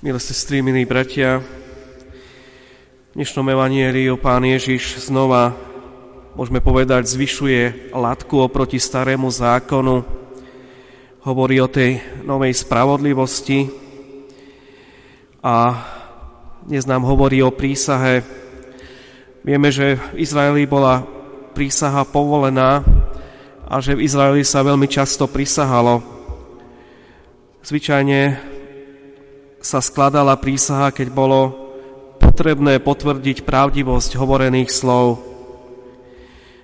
[0.00, 5.52] Milé sestry, milí bratia, v dnešnom evanieliu pán Ježiš znova,
[6.32, 10.00] môžeme povedať, zvyšuje latku oproti starému zákonu,
[11.20, 13.68] hovorí o tej novej spravodlivosti
[15.44, 15.84] a
[16.64, 18.24] dnes nám hovorí o prísahe.
[19.44, 21.04] Vieme, že v Izraeli bola
[21.52, 22.80] prísaha povolená
[23.68, 26.00] a že v Izraeli sa veľmi často prisahalo.
[27.60, 28.56] Zvyčajne
[29.60, 31.40] sa skladala prísaha, keď bolo
[32.16, 35.20] potrebné potvrdiť pravdivosť hovorených slov.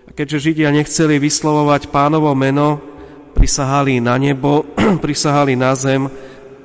[0.09, 2.81] A keďže Židia nechceli vyslovovať pánovo meno,
[3.37, 4.65] prisahali na nebo,
[5.05, 6.09] prisahali na zem,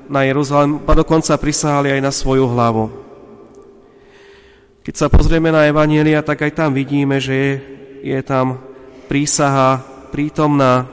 [0.08, 2.86] na Jeruzalém, a dokonca prisahali aj na svoju hlavu.
[4.82, 7.52] Keď sa pozrieme na Evanielia, tak aj tam vidíme, že je,
[8.16, 8.58] je tam
[9.06, 10.88] prísaha prítomná.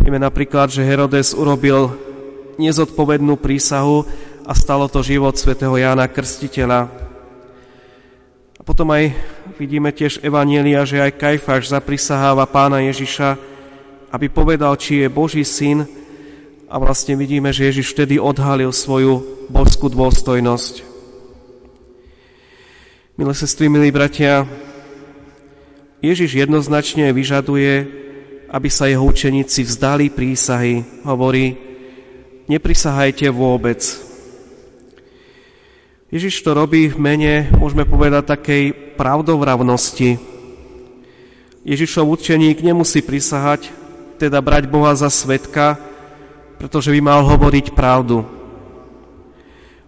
[0.00, 2.11] Vieme napríklad, že Herodes urobil
[2.60, 4.04] nezodpovednú prísahu
[4.42, 6.90] a stalo to život svätého Jána Krstiteľa.
[8.58, 9.10] A potom aj
[9.58, 13.34] vidíme tiež Evanielia, že aj Kajfáš zaprisaháva pána Ježiša,
[14.12, 15.82] aby povedal, či je Boží syn
[16.70, 20.84] a vlastne vidíme, že Ježiš vtedy odhalil svoju božskú dôstojnosť.
[23.18, 24.48] Milé sestry, milí bratia,
[26.02, 27.86] Ježiš jednoznačne vyžaduje,
[28.50, 30.82] aby sa jeho učeníci vzdali prísahy.
[31.06, 31.71] Hovorí,
[32.52, 33.80] neprisahajte vôbec.
[36.12, 38.62] Ježiš to robí v mene, môžeme povedať, takej
[39.00, 40.20] pravdovravnosti.
[41.64, 43.72] Ježišov učeník nemusí prisahať,
[44.20, 45.80] teda brať Boha za svetka,
[46.60, 48.28] pretože by mal hovoriť pravdu.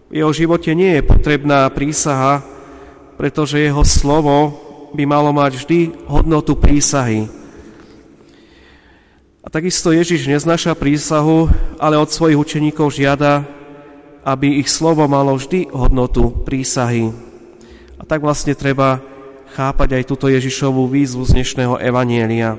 [0.09, 2.41] V jeho živote nie je potrebná prísaha,
[3.21, 4.57] pretože jeho slovo
[4.97, 7.29] by malo mať vždy hodnotu prísahy.
[9.45, 11.45] A takisto Ježiš neznáša prísahu,
[11.77, 13.45] ale od svojich učeníkov žiada,
[14.25, 17.13] aby ich slovo malo vždy hodnotu prísahy.
[18.01, 19.05] A tak vlastne treba
[19.53, 22.57] chápať aj túto Ježišovú výzvu z dnešného Evanielia.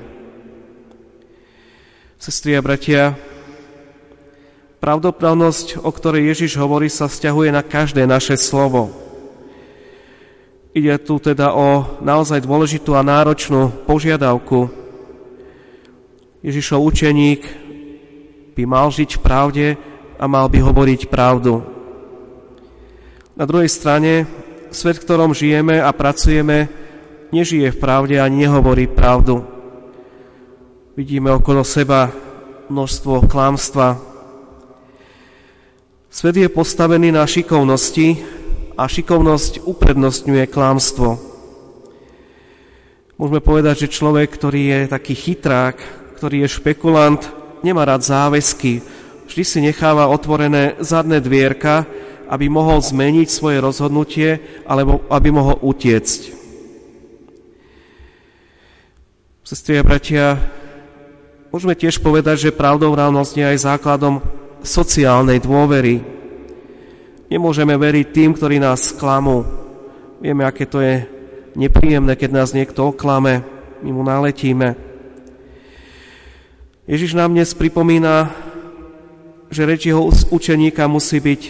[2.15, 3.19] Sestri a bratia,
[4.79, 8.95] pravdopravnosť, o ktorej Ježiš hovorí, sa vzťahuje na každé naše slovo.
[10.71, 14.76] Ide tu teda o naozaj dôležitú a náročnú požiadavku,
[16.45, 17.41] Ježišov učeník
[18.53, 19.67] by mal žiť v pravde
[20.17, 21.65] a mal by hovoriť pravdu.
[23.37, 24.25] Na druhej strane,
[24.69, 26.69] svet, v ktorom žijeme a pracujeme,
[27.33, 29.45] nežije v pravde a nehovorí pravdu.
[30.97, 32.09] Vidíme okolo seba
[32.69, 33.97] množstvo klámstva.
[36.09, 38.17] Svet je postavený na šikovnosti
[38.77, 41.17] a šikovnosť uprednostňuje klámstvo.
[43.17, 45.77] Môžeme povedať, že človek, ktorý je taký chytrák,
[46.17, 47.21] ktorý je špekulant,
[47.61, 48.81] nemá rád záväzky,
[49.29, 51.85] vždy si necháva otvorené zadné dvierka,
[52.25, 56.35] aby mohol zmeniť svoje rozhodnutie alebo aby mohol utiecť.
[59.47, 60.35] Sestri a bratia,
[61.53, 64.19] môžeme tiež povedať, že pravdovravnosť je aj základom
[64.59, 66.03] sociálnej dôvery.
[67.31, 69.47] Nemôžeme veriť tým, ktorí nás sklamú.
[70.19, 71.07] Vieme, aké to je
[71.55, 73.45] nepríjemné, keď nás niekto oklame,
[73.79, 74.86] my mu naletíme.
[76.87, 78.31] Ježiš nám dnes pripomína,
[79.51, 81.41] že reč jeho učeníka musí byť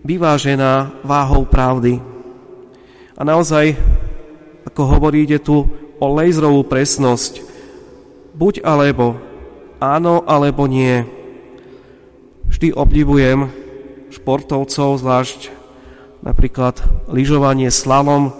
[0.00, 2.00] vyvážená váhou pravdy.
[3.12, 3.76] A naozaj,
[4.64, 5.68] ako hovorí, ide tu
[6.00, 7.44] o lejzrovú presnosť.
[8.32, 9.20] Buď alebo,
[9.84, 11.04] áno alebo nie.
[12.48, 13.52] Vždy obdivujem
[14.16, 15.52] športovcov, zvlášť
[16.24, 16.80] napríklad
[17.12, 18.32] lyžovanie slalom,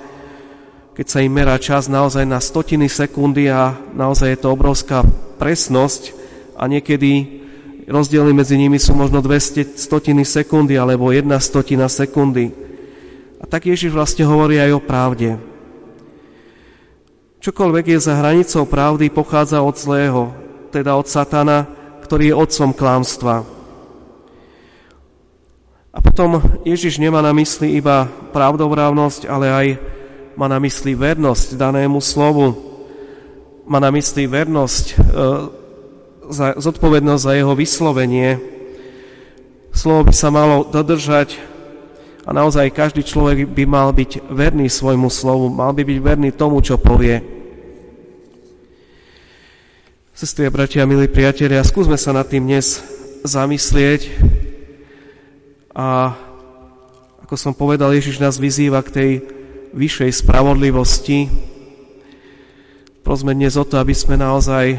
[0.99, 5.07] keď sa im merá čas naozaj na stotiny sekundy a naozaj je to obrovská
[5.39, 6.11] presnosť
[6.59, 7.39] a niekedy
[7.87, 12.51] rozdiely medzi nimi sú možno 200 stotiny sekundy alebo jedna stotina sekundy.
[13.39, 15.39] A tak Ježiš vlastne hovorí aj o pravde.
[17.47, 20.35] Čokoľvek je za hranicou pravdy, pochádza od zlého,
[20.75, 21.71] teda od satana,
[22.03, 23.47] ktorý je otcom klámstva.
[25.95, 29.67] A potom Ježiš nemá na mysli iba pravdovrávnosť, ale aj
[30.39, 32.55] má na mysli vernosť danému slovu,
[33.67, 34.97] má na mysli vernosť, e,
[36.63, 38.39] zodpovednosť za jeho vyslovenie.
[39.75, 41.43] Slovo by sa malo dodržať
[42.23, 46.63] a naozaj každý človek by mal byť verný svojmu slovu, mal by byť verný tomu,
[46.63, 47.19] čo povie.
[50.15, 52.79] Sestri a bratia, milí priatelia, skúsme sa nad tým dnes
[53.27, 54.15] zamyslieť
[55.75, 56.15] a
[57.27, 59.11] ako som povedal, Ježiš nás vyzýva k tej
[59.73, 61.49] vyššej spravodlivosti,
[63.09, 64.77] Prosme dnes o to, aby sme naozaj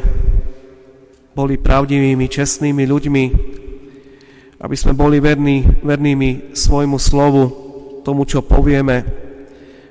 [1.34, 3.24] boli pravdivými, čestnými ľuďmi,
[4.62, 7.44] aby sme boli verní, vernými svojmu slovu,
[8.06, 9.02] tomu, čo povieme,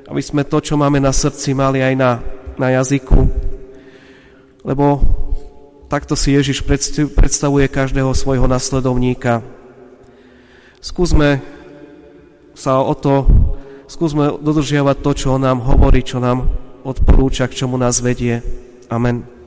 [0.07, 2.23] aby sme to, čo máme na srdci, mali aj na,
[2.55, 3.27] na jazyku,
[4.63, 5.03] lebo
[5.91, 6.63] takto si Ježiš
[7.19, 9.43] predstavuje každého svojho nasledovníka.
[10.79, 11.43] Skúsme
[12.55, 13.27] sa o to,
[13.89, 16.45] skúsme dodržiavať to, čo on nám hovorí, čo nám
[16.85, 18.45] odporúča, k čomu nás vedie.
[18.93, 19.38] Amen.